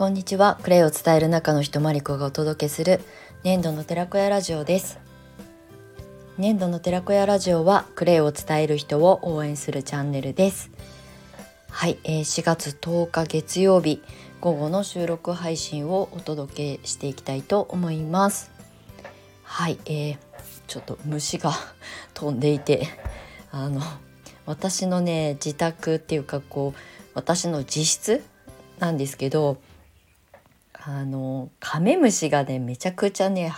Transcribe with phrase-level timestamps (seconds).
[0.00, 0.58] こんにちは。
[0.62, 3.02] クレイを伝える中の人まりこがお届けする
[3.44, 4.98] 粘土の寺子屋ラジオです。
[6.38, 10.70] 粘土の寺子屋ラジオはクレイを伝える人を応援するチャンネルです。
[11.68, 14.02] はい、えー、4月10日月曜日
[14.40, 18.50] 午後の収録配信をお届けしていきたいと思います。
[19.42, 20.18] はい、えー、
[20.66, 21.52] ちょっと虫が
[22.14, 22.88] 飛んでいて
[23.50, 23.82] あの
[24.46, 26.80] 私のね自宅っていうかこう
[27.12, 28.24] 私の自室
[28.78, 29.58] なんですけど
[30.82, 33.52] あのカメムシがねめちゃくちゃね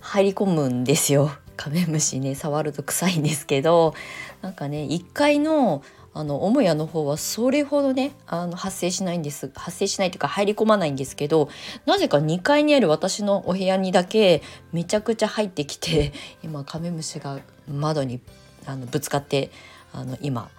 [0.00, 1.30] 入り込むんですよ。
[1.56, 3.94] カメムシね触ると臭いんですけど
[4.42, 5.82] なんかね1階の
[6.14, 11.48] あの母屋の方はそれほどねあの発生しないんです発生しないというか入り込まないんですけど
[11.86, 17.38] なぜか2階にある私のお部屋にだけめちゃくちゃ入ってきて今カメムシが
[17.68, 18.20] 窓に
[18.66, 19.50] あのぶつかって
[19.92, 20.50] あの今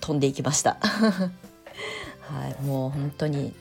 [0.00, 0.78] 飛んでいきました。
[0.82, 3.54] はい、もう本当に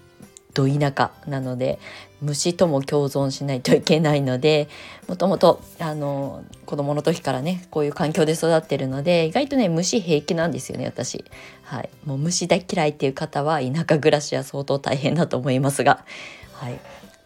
[0.53, 1.79] ど田舎なので
[2.21, 4.69] 虫とも共存しないといけないので
[5.07, 11.25] もともとあの子供の時からねこういう環境で育ってるので意外とね虫平気なんですよね私。
[11.63, 16.05] はい、もう虫大嫌いっていう方は田舎暮らしは相当大変だと思いますが、
[16.53, 16.73] はい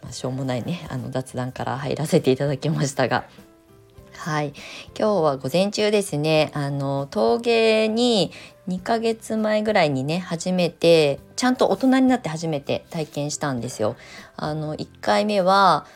[0.02, 3.47] まあ、しょうもないねあの雑談から入らせていただきましたが。
[4.18, 4.52] はい、
[4.98, 8.32] 今日は午前中ですねあの陶芸に
[8.68, 13.94] 2ヶ月前ぐらいにね初めてちゃんと大人になって初めて体験したんですよ。
[14.36, 15.86] あの1回目は、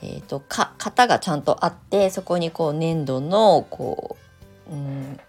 [0.00, 4.16] えーと、か型がちゃんとあってそこにこう粘土のこ
[4.70, 5.20] う、うん、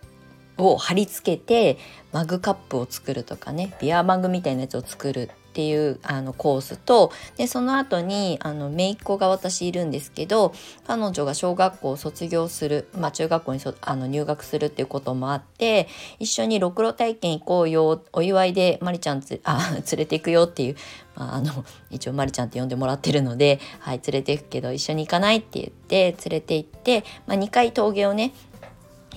[0.57, 1.79] を貼り付けて
[2.11, 10.51] マグカップを作るとかねビアマグみたいなやつを作るっていうあのコースとでその後にあの姪っ子が私いるんですけど
[10.87, 15.87] 彼女が小学校を卒業する、まあ、中学校にそあの入学するっていうこともあって
[16.17, 20.75] 一緒にろくろ体験行こうよお祝いでまりちゃんつあ 連れて行くよっていう、
[21.15, 28.33] まあ、あの一応まりちゃんって呼んでもらってるので、はい、連れて行くけど一緒に行かないって言って連れて行って、まあ、2回峠をね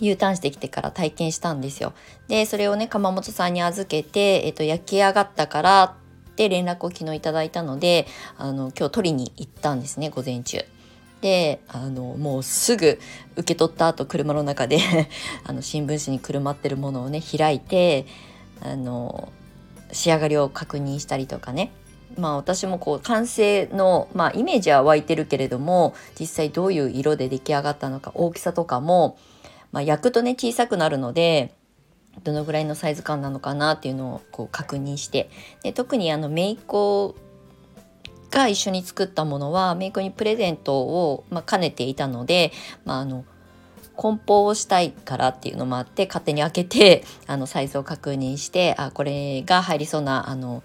[0.00, 1.92] U ターンしてきてから体験したんですよ。
[2.28, 5.94] でそれをね鎌本さんに預けて、えっと、焼き上がったから
[6.36, 10.64] って連絡を昨日いただいたのであの今日取りに行ったんですね午前中。
[11.22, 13.00] であのもうすぐ
[13.36, 14.78] 受け取った後車の中で
[15.44, 18.04] あの新聞紙にくるまってるものをね開いて
[18.60, 19.32] あの
[19.92, 21.72] 仕上がりを確認したりとかね
[22.18, 29.16] まあ私もこう完成の、まあ、イメージは湧いてるけれども実際どういう色で出来上がったのか大きさとかも、
[29.72, 31.54] まあ、焼くとね小さくなるので
[32.24, 35.30] どのぐらいのサイズ感なのかなっていうのをこう確認して
[35.62, 37.14] で特にあの姪っ子
[38.30, 42.52] が一緒に作ったものは姪っ子にプレゼントを、まあ、兼ねていたので、
[42.84, 43.24] まあ、あの
[43.96, 50.62] 梱包をしたいからっていうのもあって勝手に開けて あのサイズを確認してあこれが入りそうなあの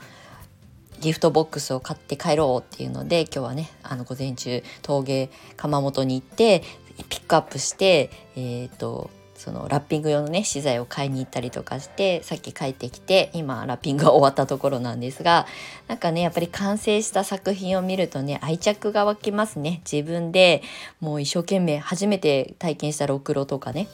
[0.99, 6.63] ギフトボックスを買って帰ろうっていうので今日はねあの午前中陶芸窯元に行って
[7.09, 8.39] ピックアップしてえ
[8.71, 9.09] っ、ー、と
[9.41, 15.47] そのラッピング用のね資材を買いに行ったりとかしてさっき帰ってきて今ラッピングが終わったところなんですが
[15.87, 19.81] なんかねやっぱり完成した作品を見るとね愛着が湧きますね。
[19.91, 20.61] 自分で
[20.99, 23.87] もう一生懸命初めて体験したろくろとかね。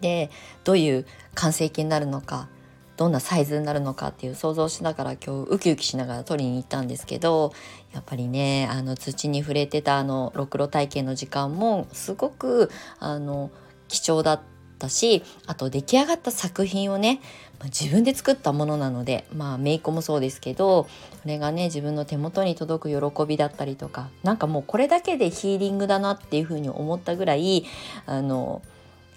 [0.00, 0.30] で
[0.62, 2.48] どういう完成形になるのか
[2.96, 7.52] どんなサイズになるのかっていう想像しながら今日ウキウキしながら撮りに行ったんですけど
[7.92, 12.70] やっぱりねあの土に触れてたあのろくろ体験の時間もすごく
[13.00, 13.50] あの
[13.88, 14.51] 貴重だった
[14.82, 17.20] ったしあと出来上がった作品をね、
[17.60, 20.88] ま、自分で作ったものなのでまあ姪っ子もそうですけどこ
[21.24, 27.64] れがね自分の手元に届く喜びだったりとかなんかもうこれだけでヒーリングだなっていうふうに思ったぐらい
[28.06, 28.62] あの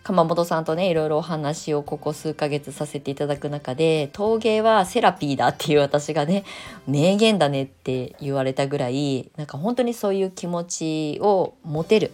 [0.03, 6.43] 鎌本さんとねいろいろお話をここ数ヶ月させていただく中で陶芸はセラピーだっていう私がね
[6.85, 12.11] 名言だねって言われたぐらいなんか本当にそういう気持ちを持てる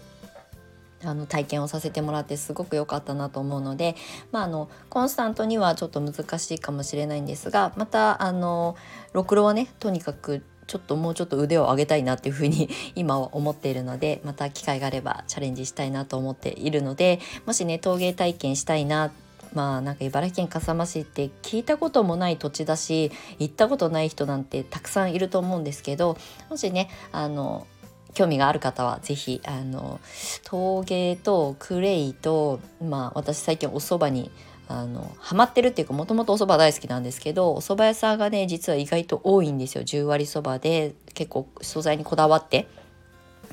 [1.03, 3.95] あの体験をさせてもらってすごく良かったなと思うので、
[4.31, 8.75] まあ、あのコンスタントにはちょっと難しいかもしれないんですがまたあの
[9.13, 19.11] ろくろはねとにかくちょっともうちょっと腕を上げたいなっていうふうに 今は思っているのでまた機会があればチャレンジしたいなと思っているのでもしね陶芸体験したいな
[19.53, 26.17] まあなんか茨城県笠間市って聞いたこともない土地だし行ったことない人なんてたくさんいると思うんですけど
[26.49, 27.67] もしねあの
[28.13, 29.99] 興味がある方は是非あの
[30.43, 34.31] 陶芸とクレイとまあ私最近お蕎麦に
[34.67, 39.83] あのハマってるっていうかもともとお蕎麦大好きなんですけどお蕎麦屋さんがね実は意外と多いんですよ。
[39.83, 42.67] 10割そばで結構素材にこだわって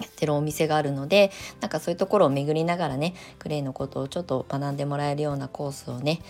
[0.00, 6.20] やってるお店があるのでなんかそういうところを巡りながらねクレイのことをちょっと学んでもらえるようなコースをね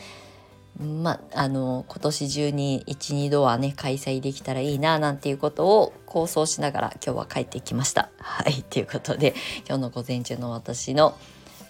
[0.78, 8.10] まあの今年中に12度はね開催できたらいいななんていうことを構想しながら今日は帰ってきました。
[8.18, 9.34] はいということで
[9.66, 11.18] 今日の午前中の私の、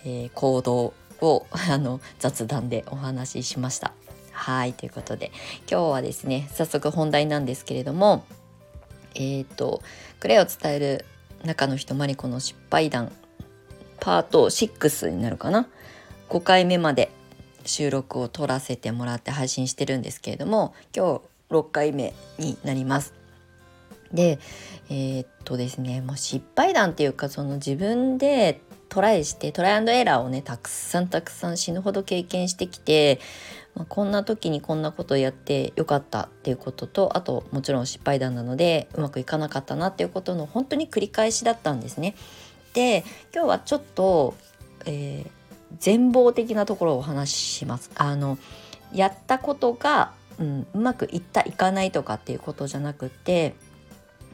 [0.05, 3.93] えー、行動をあの雑談でお話ししました。
[4.31, 5.32] はいということで
[5.70, 8.26] 今日はですね早速本題なんですけれども
[9.14, 9.82] えっ、ー、と
[10.20, 11.06] クレイを伝える
[11.44, 13.11] 中の人マリコの失敗談
[14.00, 15.66] パート6になるかな
[16.28, 17.11] ？5回目まで
[17.69, 21.20] 収録を撮らせてもらって配信してるんですけれども今
[21.50, 23.15] 日6回目になります。
[24.12, 24.38] で
[24.91, 33.20] えー、っとですねもう失敗談っていうかその自分でトライしてトライアンドエラーをねたくさんたくさん死ぬほど経験してきて、
[33.75, 42.14] まあ、こんな時にこんなことをやってよかったっていうこととあともちろん失敗談なのでうまくいかなかったなっていうことの本当に繰り返しだったんですね。
[42.73, 43.05] で
[43.35, 44.35] 今日はちょっと、
[44.87, 45.38] えー、
[45.79, 47.91] 全貌的なところをお話しします。
[47.94, 48.38] あの
[48.93, 53.55] やったことが、うん、うまくいったいかないとかっていうことじゃなくて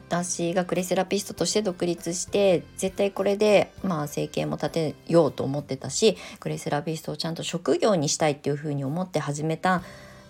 [0.07, 9.81] 私がクレセラピストとして独立して絶対これでまあ生計も立てようと思ってたしクレセラピストをちゃんと職業にしたいっていうふうに思って始めた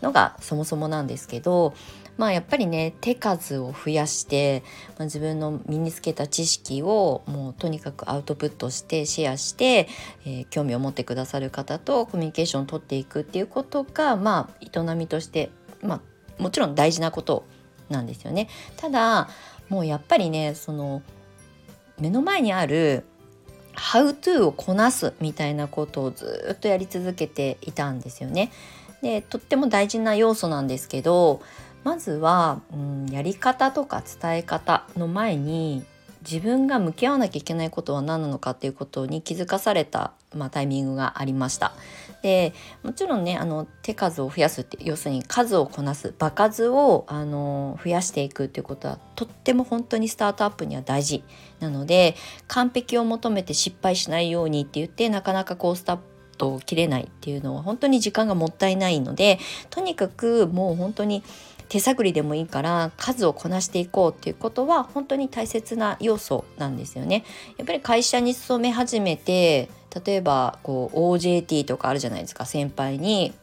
[0.02, 1.74] のがそもそもなんですけど
[2.18, 4.64] まあやっぱりね手数を増やして、
[4.98, 9.88] まあ、自分の身につけた知識をもうとにかくアウトプットしてシェアして、
[10.26, 15.50] えー、興味を持ってくださる方とコミュニケーションを取っていくっていうことがまあ営みとして
[15.82, 15.96] ま
[16.38, 17.46] あもちろん大事なこと
[17.90, 18.50] なんですよね。
[18.78, 19.30] ただ
[19.70, 21.02] もうやっぱりねその
[22.00, 23.06] 目の前にある
[23.76, 28.52] 「How to」をこなすみたいなことをずっとやり続けていたんですよね。
[29.02, 31.42] でとっても大事な要素なんですけど
[31.86, 35.86] まずは、うん、やり方とか伝え方の前に
[36.30, 41.74] 自分が向き合わなきゃいけないことは何なのかっていうことに気づかされた、まあ、タイミングがありました。
[42.24, 51.24] でもちろんねあの手数を増やすって要するに数をこなす場数をあの増やしていくっていうことはとっても本当にスタートアップには大事
[51.60, 52.16] なので
[52.48, 56.00] 完璧を求めて失敗しないようにって言ってなかなかこうスター
[56.40, 59.38] トを切れないっていうのは本当に時間がもったいないので
[59.70, 61.24] とにかくもう本当に
[61.70, 67.24] 手探りでもいいから数をこなしていこうっていうことは本当に大切な要素なんですよね。
[67.58, 69.70] やっぱり会社に勤め始めて
[70.06, 73.34] 例えばこう OJT とかあるじゃないですか先輩に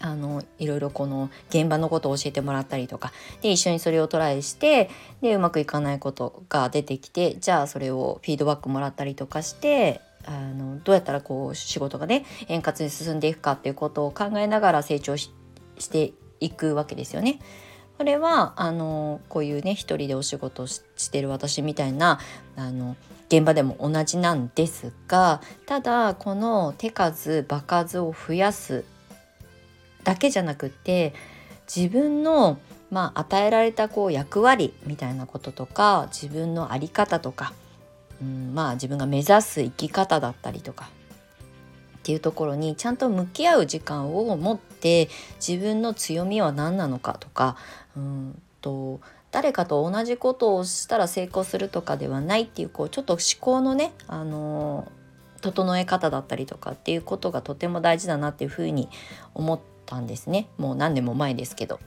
[0.00, 4.90] あのいろいろこの現場のことを教えてもらったりとかで一緒にそれをトライして
[5.22, 15.30] でうまくいかないことが出てきてじゃあそれをフィードバックもらったりとかしてあのどうやったらこう仕事がね円滑に進んでいくかっていうことを考えながら成長し
[15.90, 17.38] ていくわけですよね。
[17.98, 20.80] これはあのこういうね一人でお仕事し
[21.10, 22.20] てる私みたいな
[22.54, 22.96] あの
[23.28, 28.84] 現場でも同じなんですがただこの手数場数を増やす
[30.04, 31.14] だけじゃなくて
[31.74, 32.60] 自分の、
[32.90, 37.54] まあ、与えられたこう役割みたいなこととか自分の在り方とか、
[38.22, 40.90] うん、まあ自分が目指す生き方だったりとか
[41.98, 45.08] っていうところにちゃんと向き合う時間を持って
[45.44, 47.56] 自分の強みは何なのかとか
[47.96, 49.00] うんと
[49.32, 54.90] 誰かと同じことをしたら成功するとかではないっていうこうちょっと思考のね、あの
[55.42, 58.88] 整え方だったりとかっていうことがとても大事だなっていうふうに
[59.34, 61.80] 思ったんですねもう何年も前ですけど。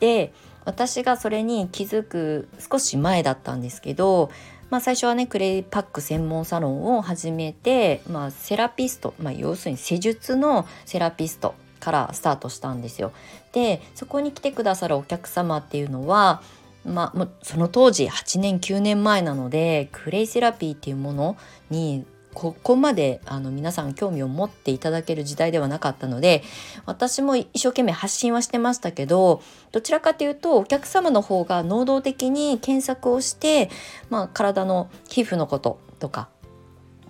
[0.00, 0.32] で
[0.64, 4.30] 私がそれに気づく少し前だったんですけど
[4.70, 13.12] まあ、最初はねクレイパック専門サロンを始めて、まあ、セラピスト、まあ、要するに施術のセラピストからスタートしたんですよ。
[13.52, 16.42] でそこに来てくださるお客様っていうのは、
[16.84, 21.36] まあ、その当時8年9年前なのでクレイセラピーっていうもの
[21.70, 22.04] に
[22.34, 26.44] ここまであの皆さん興味を持っていただける時代ではなかったので
[26.86, 29.42] 私も一生懸命発信はしてましたけど
[29.72, 33.70] どちらかというとお客様の方が能動的に検索をして、
[34.08, 36.28] まあ、体の皮膚のこととか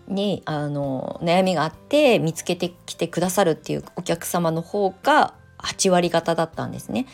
[0.08, 7.06] にあの悩みがあって見つけてきてくださるっていうお客様の方が8割方だったんですね。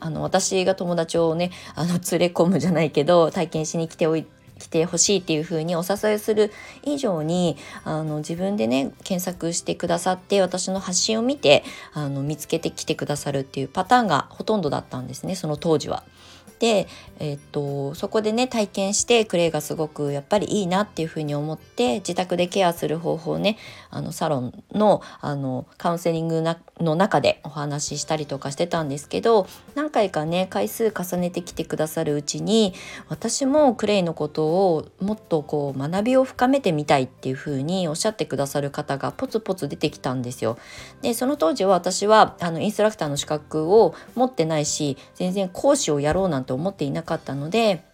[0.00, 4.26] あの私が友達をねあの連れ込むじゃないけど体験しに来ておい
[4.58, 6.52] 来てほしいっていう風にお誘いする
[6.84, 16.04] 以上にあの自分でね検索してくださって私の発信を見てあの見つけてきてくださるっていうパターンがほとんどだったんですねその当時は。
[16.62, 16.86] で、
[17.18, 23.58] え、っとそこでね体験してクレイがすごくやっぱりいいなっていうふうに思って自宅でケアする方法をね
[23.90, 32.74] あのサロンのあのカウンセリングなの中でお話ししたりとかしてたんですけど何回かね回数重ねてきてくださるうちに
[33.08, 40.58] 私もクレイのことをもっとこう学びを深めてみたいっていうふうにおっしゃってくださる方がポツポツ出てきたんですよ。
[41.00, 47.84] でその当時は私はあのインストラクターの資格を持ってないし全然講師をやろうなんて思っていなかったので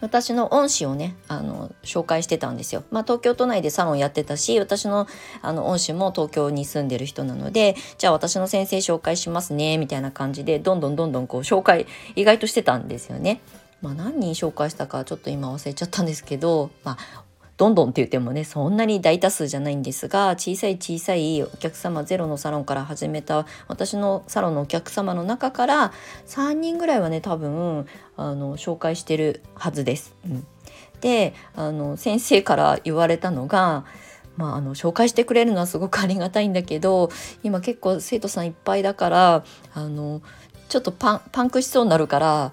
[0.00, 2.84] 私の恩師をねあの紹介してたんですよ。
[2.90, 5.06] まあ、東京都内でサロンやってたし私の
[5.42, 11.86] あの恩師も東京に住んでる人なのでじゃあ私の先生紹介しますねみたいな感じでどんどんどんどんこう紹介
[12.16, 13.40] 意外としてたんですよね。
[13.80, 17.24] まあ、何人紹介したかちょっと今忘れちゃったんですけど、まあ、
[17.58, 25.92] どんどんって言ってもねそんなに大多数じゃないんですが小さい小さいお客様ゼロのサロンから始めた私のサロンのお客様の中から
[26.28, 27.86] 3人ぐらいはね多分
[28.16, 30.14] あの紹介してるはずです。
[30.24, 30.46] うん、
[31.00, 33.84] であの先生から言われたのが
[34.36, 37.10] まあ、あの紹介してくれるのはすごくありがたいんだけど
[37.42, 40.22] 今結構生徒さんいっぱいだからあの
[40.68, 42.52] ちょっとパンパンクしそうになるから、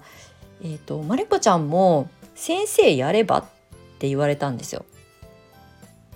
[0.62, 3.44] えーと、とマリコちゃんも先生やればっ
[4.00, 4.84] て言われたんですよ。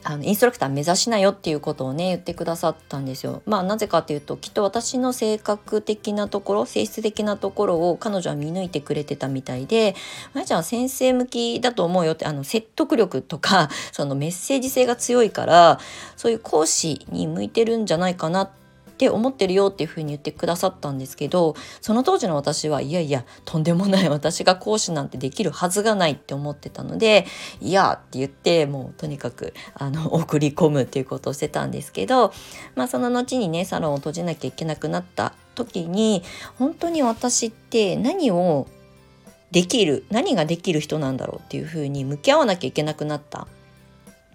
[0.02, 3.42] あのインストラクター目指しなよっていうことをね言ってくださったんですよ。
[3.46, 9.94] まあなぜかっていうときっと私の性格的なところ性質的なところを彼女は見抜いてくれてたみたいで
[10.32, 15.78] 「まやちゃんは先生向きだと思うよ」ってあの説得力とか そのメッセージ性が強いから
[16.16, 18.59] そういう講師に向いてるんじゃないかなって
[19.00, 27.24] って思ってるよっていうふうに言ってくださったんですけどその当時の私はいやいやとんでもない私が講師なんてできるはずがないって思ってたので
[27.62, 32.34] いやって言ってもうとにかくあの 送り込むっていうことをしてたんですけど、
[32.74, 36.22] まあ、その後にねサロンを閉じなきゃいけなくなった時に
[36.58, 38.66] 本当に私って何を
[39.50, 43.48] できる何ができる人なんだろうっていうふうに向き合わなきゃいけなくなった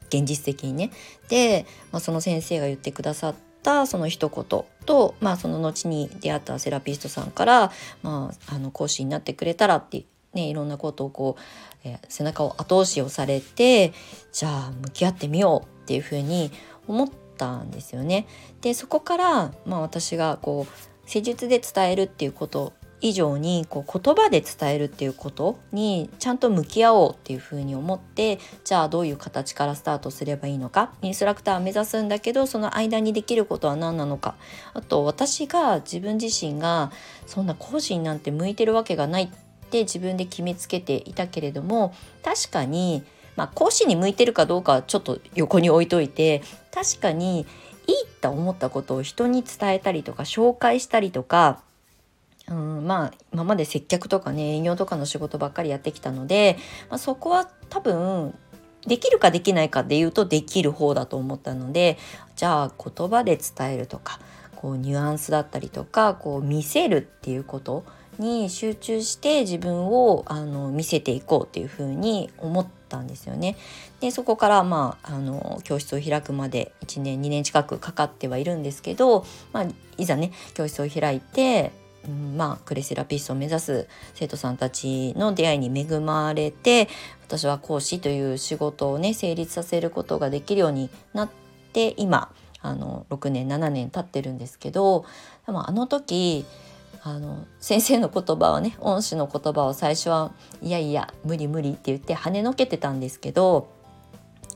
[0.10, 0.92] 現実的にね。
[1.30, 7.72] で、まあ、その先生が言ってくださっったその一言と、まあ、その後に出会ったセラピストさんから、
[8.04, 13.94] まあ、あの講師になってくれたらってね、いろんなことをこう、えー、背中を後押しをされて
[14.34, 16.52] じゃあ向き合ってみようっていうふうに
[16.88, 18.28] 思ったんですよね。
[18.60, 22.74] でそこから、まあ、私がこう施術で伝えるっていうこと
[23.06, 30.92] 以上にこう言葉で伝えるっていうことにちゃんと向き合おうっていうふうに思ってじゃあどういう形からスタートすればいいのか。
[31.04, 34.34] インストラクターを目指すんだけどその間にできることは何なのか。
[34.74, 36.92] あと私が自分自身が
[37.28, 41.94] そんな講師になんて向いてるわけがないって自分で決めつけていたけれども
[42.24, 43.04] 確かに
[43.36, 46.42] まあ、講師に向いてるかどうかはちょっと横に置いといて
[46.74, 51.62] 確かにいいと思ったことを人に伝えたりとか紹介したりとか
[52.48, 56.58] うん、まあ今まで接客とかね営業とかの仕事ばっかりやってきたので、
[56.90, 58.36] まあ、そこは多分
[58.86, 61.98] できるかできないかで言うとできる方だと思ったので
[62.36, 64.20] じゃあ言葉で伝えるとか
[64.56, 67.84] こうニュアンスだったりとかこう見せるっていうこと
[68.20, 73.58] に集中して自分をあの見せていこうっていうふうに思ったんですよね。
[74.00, 79.66] でそこからまああの教室を開くまで1年2年近くかかってはいるんですけど、まあ、
[79.98, 81.72] いざね教室を開いて
[82.08, 86.88] うん、まあクレセラピストを目指す生徒さんたちの出会いに恵まれて
[87.26, 91.30] 私は講師という仕事をね成立させることができるようになっ
[91.74, 92.32] て今
[92.62, 95.06] あの6年7年経ってるんですけど
[95.46, 96.46] でもあの時
[97.04, 100.32] あの先生の言葉はね恩師の言葉を最初は
[100.64, 103.70] いやいや無理無理って言って跳ねのけてたんですけど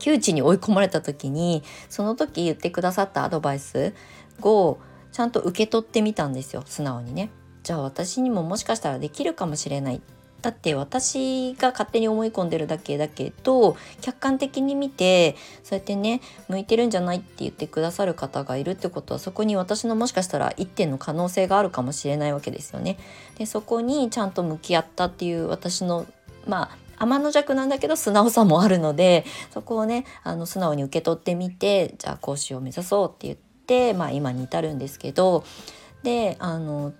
[0.00, 3.94] 窮地に追い込まれた時にその時言ってくださったアドバイス
[4.42, 4.78] を
[5.12, 7.30] ちゃんと受け取ってみたんですよ素直にね。
[7.62, 10.00] じゃあ私にももしかしたらできるかもしれない
[10.42, 22.98] だって私が勝手に思い込んでるだけだけど客観的に見てそうやってね向いてるんじゃないって言ってくださる方がいるってことはそこに私のもしかしたら一点の可能性があるかもしれないわけですよね。
[23.38, 26.06] でそこにちゃんと向き合ったっていう私の
[26.46, 35.44] まあ天の弱なんだけど素直さもあるのでそこをねあの素直に受け取ってみてじゃあ講師を目指そうって言って、まあ、今に至るんですけど
[36.02, 36.92] であの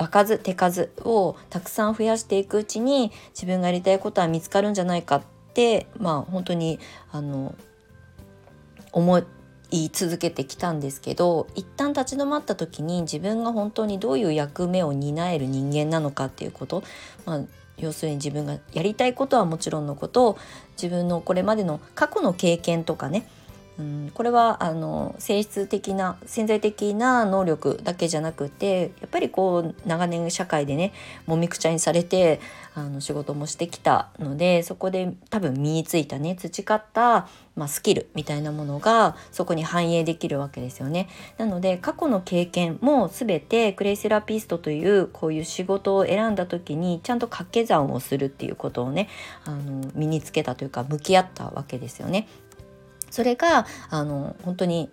[0.00, 6.78] 場数手数をたくさん増やしていくうちに自分がやりたいことは見つかるんじゃないかってまあ本当に
[7.12, 7.54] あの
[8.92, 9.18] 思
[9.70, 16.82] い続けてきたんですけど一旦立ち止まった時に自分が本当にどういう役目を担える人間なのかっていうこと、
[17.26, 17.40] まあ、
[17.76, 20.38] 要するに自分がやりたいことはもちろんのことを
[20.80, 23.28] 自分のこれまでの過去の経験とかね
[23.80, 30.92] うん、これはあの性質的な潜在的な能力だけじゃなくてやっぱりこう長年社会でね
[31.26, 32.40] もみくちゃにされて
[32.74, 41.08] あの仕事もしてきたのでそこで多分身についたね培った、まあ、スキルみたいなものがそこに反映できるわけですよね。
[41.38, 49.08] なので過去の経験も全てクレイセラピストというこういう仕事を選んだ時にちゃんと掛け算をするっていうことをね
[49.46, 52.28] あの身につけたというか向き合ったわけですよね。
[53.10, 54.90] それがあの本当に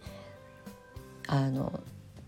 [1.27, 1.79] あの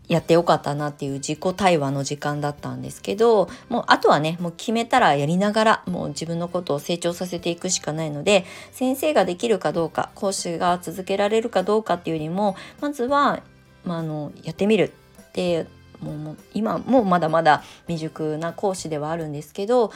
[0.09, 13.43] やってよかったなっていう自己対話の時間だったんですけどもうあとはねもう決めたらやりながらもう自分のことを成長させていくしかないので先生ができるかどうか講師が続けられるかどうかっていうよりもまずは、
[13.85, 14.91] まあ、のやってみる
[15.21, 15.67] って
[16.01, 19.91] もう今もまだまだ未熟な講師ではあるんですけど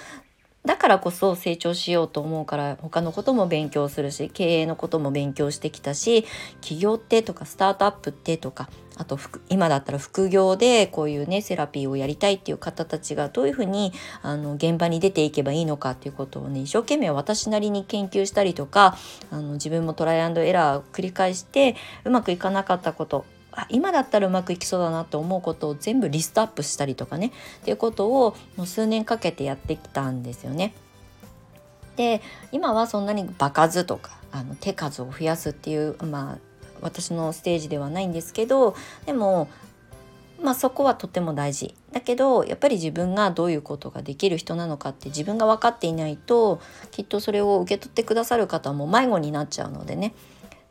[0.66, 6.26] だからこそ成長しようと思うから他のことも勉強するし経営のことも勉強してきたし
[6.62, 13.92] 起業ってとかスタートアップってとかあと今だったら副業でこういうねセラピーをやりたいっていう方たちがどういうふうに
[14.22, 18.98] あの現場に出ていけばいいのかっていうことをね一生懸命私なりに研究したりとか
[19.32, 27.32] あの自分もトライアンドエラーを繰り返してうまくいかなかったことあ今だったらうまくいきそうだなと思うことを全部リストアップしたりとかね。
[27.62, 30.74] っていうことをもう数年かけてやってきたんですよね。
[31.96, 36.38] で今はそんなに場数とかあの手数を増やすっていうまあ
[36.82, 39.48] 私のステージではないんですけどでも
[40.42, 41.76] まあそこはとても大事。
[41.92, 46.60] だけどやっぱり自分がどういうことができる人なのかって自分が分かっていないと
[46.92, 50.14] きっとそれを受け取ってくださる方も迷子になっちゃうのでね。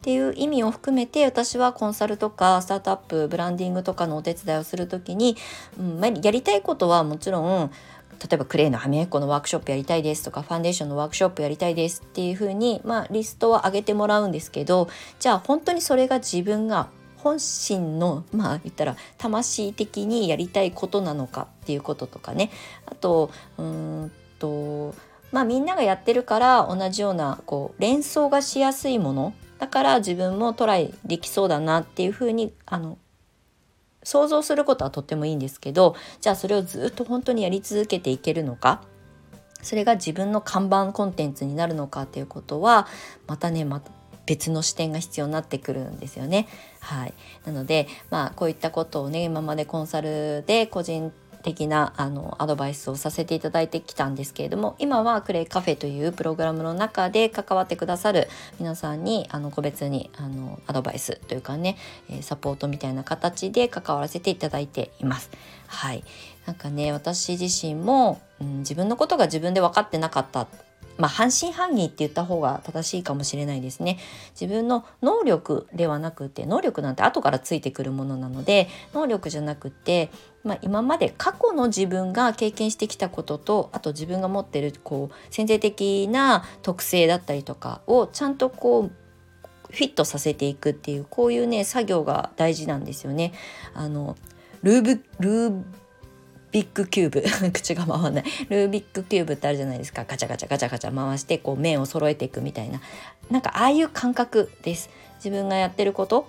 [0.02, 5.36] っていう意味を含めて私はコンサルとかスタートアップブランディングとかのお手伝いをする時に、
[5.78, 7.70] うん、やりたいことはもちろん
[8.18, 14.88] 例えばクレイの歯磨き粉のワークショップやりたいですとかファンデーションのワークショップやりたいですっていうふうに、まあ、リストを上げてもらうんですけど
[15.20, 22.50] じゃあ本当にそれが自分が本心のまあ言ったら魂的にやりたいことなのかっていうこととかね。
[22.86, 24.96] あとうんと
[25.30, 32.98] まあみんながやってるから同じようなこう連想がしやすいものだから自分もトライできそうだなっていうふうにあの
[34.02, 38.82] 想像することはとってもいいんですけどじゃあそれをずっと本当にやり続けていけるのか
[39.62, 42.88] それが自分の看板コンテンツになるのかっていうことは
[43.28, 43.92] またねまた
[44.26, 46.48] 別の視点が必要になってくるんですよね。
[46.80, 47.14] はい、
[47.46, 58.28] なのでまあこういったことをね今までコンサルで個人的なあのアドバイスをさせていただいてきたんですけれども今はクレイカフェというプログラムの中で関わってくださる
[58.58, 61.76] 皆さんにあの個別にあのアドバイスというかね
[62.20, 65.30] サポートみたいな形で関わらせていただいています。
[65.66, 66.04] はい、
[66.46, 70.46] なんかね私自身も、うん、自分のことが自分で分かってなかった
[70.98, 73.98] まあ、半信半疑って言った方が正しいかもしれないですね。
[74.38, 80.10] 自分の能力ではなくて能力なんて後からついてくるものなので能力じゃなくて、
[80.44, 88.92] まあ、今まで過去の自分が経験してきたこととあと自分が持ってるこう潜在的な特性だったりとかをちゃんとこう
[89.72, 93.32] フィットさせていくっていうこういうね作業が大事なんですよね。
[93.72, 94.16] あの
[94.62, 95.62] ルーブルー
[96.52, 97.22] ビッグキューブ。
[97.50, 98.24] 口が回らない。
[98.50, 100.04] ルービックキューブってあるじゃないですか。
[100.06, 102.82] ガチャガチャガチャガチャ回してこう面を揃えていくみたいな。
[103.30, 104.90] なんかああいう感覚です。
[105.16, 106.26] 自分がやってること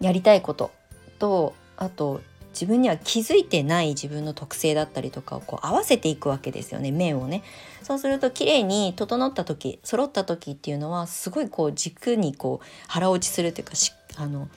[0.00, 0.70] やりたいこと
[1.18, 2.20] とあと
[2.52, 7.42] 自分には気づいてない自分の特性だったりとかをこう合わせていくわけですよね面をね
[7.82, 14.48] そうすると綺麗に整った時揃った時っていうのはすごいこう軸にこう腹落ちするというかしあの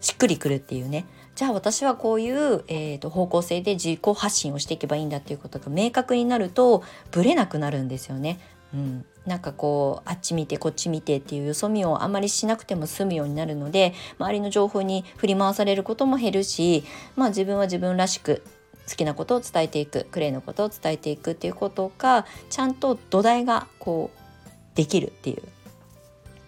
[0.00, 8.38] しっくりくるっていうねじゃあ私はこういう、えーと、方向性で自己発信をしていけばいいんだっていうことが明確になるとブレなくなるんですよね。
[8.74, 16.84] うん、なんかこうあっち見てこっち見てっていうよそ見をあんまりしなくても済むようになるので周りの情報に振り回されることも減るし、
[17.14, 18.42] まあ、自分は自分らしく
[18.88, 25.42] 好きなことを伝えていくクレイのことを伝えていくっていうことがちゃんと土台がこうできるっていう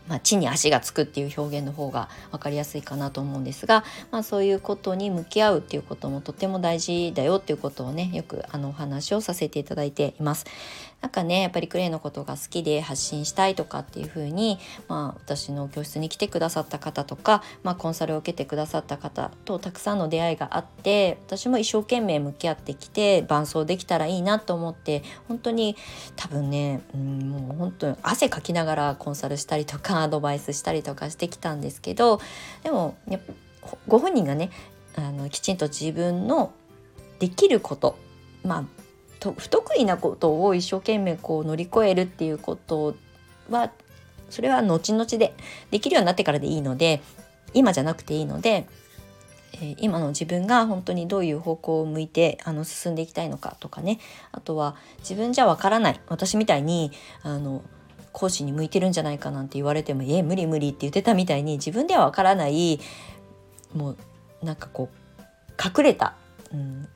[0.08, 10.46] まあ、地に足がつくっていう表現の方が分かりやすいかなと思うんですが、まあ、そういうことに向き合うっていうこともとても大事だよっていうことをねよくあのお話をさせていただいています。
[11.02, 25.76] なんかねやっぱりクレイのことが好きで発信したいとかっていう風にまあ私の教室に来てくださった方とか、まあ、コンサルを受けてくださった方とたくさんの出会いがあって私も一生懸命向き合ってきて伴走できたらいいなと思って本当に
[26.16, 32.20] 多分ね、うん、もう本当に汗かきながらコンサルしたりとか アドバイスしたりとかしてきたんですけど
[32.62, 32.96] でも
[33.87, 34.50] ご本人がね
[34.96, 36.52] あのきちんと自分の
[37.18, 37.96] できること
[38.42, 38.86] まあ
[39.20, 42.96] と不得意なことを一生懸命こう乗り越えるっていうこと
[43.50, 43.70] は
[44.31, 45.35] それは後々で
[45.70, 47.00] できるようになってからでいいので
[47.55, 48.66] 今じゃなくていいので
[49.61, 53.98] えー、今の自分が本当にどういう方向を向いてあの進んでいきたいのかとかね。
[54.33, 57.62] あとは自分じゃわからない私みたいにあの
[58.12, 62.81] 講師に向いてるんじゃないかなんて言われても「え無理無理」って言ってたみたいに自分ではわからない
[63.74, 63.96] もう
[64.42, 65.22] なんかこう
[65.62, 66.14] 隠れた、
[66.52, 66.88] うん、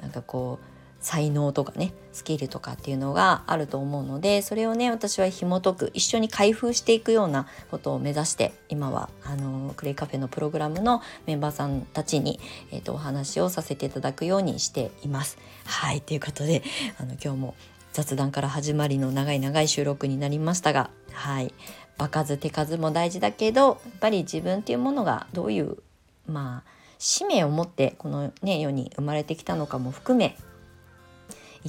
[0.00, 12.40] なんかこう才能とかねスキルとかっていうのがあると思うのでそれをね私は紐解く一緒に開封していくようなことを目指して今はあのクレイカフェのプログラムのメンバーさんたちに、
[12.72, 15.38] えーと、お話をさせていただくようにしています。
[15.64, 16.62] はいということで
[16.98, 17.54] あの今日も
[17.92, 21.54] 雑談から始まりの長い長い収録になりましたがはい
[21.98, 25.78] 場数手数も大事だけどやっぱり自分っていうものがどういう
[26.26, 30.36] まあ使命を持ってこのね世に生まれてきたのかも含め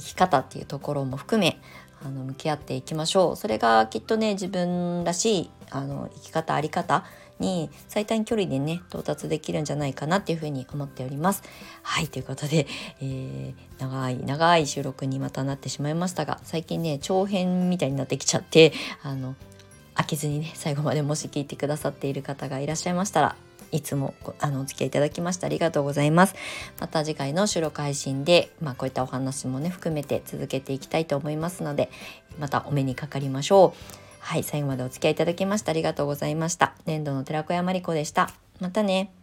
[0.00, 1.60] 生き方っていうところも含め
[2.04, 3.36] あの向き合っていきましょう。
[3.36, 7.04] それがきっとね自分らしいあの生き方あり方
[7.38, 11.42] に最短距離でね到達できるんじゃないかなっていうふうに思っております。
[11.82, 12.66] はいということで、
[13.00, 19.34] えー、長い長い収録にまたなってしまいましたが最近ね長編みたいになってきちゃってあの
[19.94, 23.36] 飽きずにね最後までもし聞いてくださっている方がいらっしゃいましたら
[23.72, 26.34] いつもあのお付き合いいただきましてありがとうございます。
[26.80, 31.90] また次回の収録配信で、まあ、こういったお話もね含めて続けていきたいと思いますので
[32.38, 34.18] またお目にかかりましょう。
[34.20, 36.74] はい、最後までお付き合いいただきましてありがとうございました。
[36.86, 38.30] 年度の寺子屋真理子でした。
[38.60, 39.17] またね。